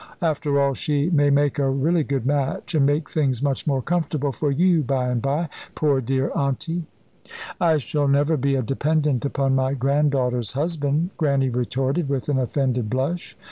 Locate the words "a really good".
1.59-2.25